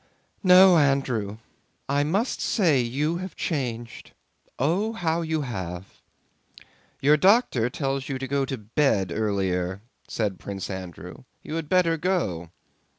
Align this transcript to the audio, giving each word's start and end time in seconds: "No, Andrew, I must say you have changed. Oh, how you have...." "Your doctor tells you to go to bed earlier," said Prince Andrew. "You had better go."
"No, 0.41 0.79
Andrew, 0.79 1.37
I 1.87 2.03
must 2.03 2.41
say 2.41 2.81
you 2.81 3.17
have 3.17 3.35
changed. 3.35 4.13
Oh, 4.57 4.93
how 4.93 5.21
you 5.21 5.41
have...." 5.41 6.01
"Your 7.01 7.17
doctor 7.17 7.69
tells 7.69 8.09
you 8.09 8.17
to 8.17 8.27
go 8.27 8.43
to 8.43 8.57
bed 8.57 9.11
earlier," 9.13 9.81
said 10.07 10.39
Prince 10.39 10.71
Andrew. 10.71 11.25
"You 11.43 11.53
had 11.53 11.69
better 11.69 11.97
go." 11.97 12.49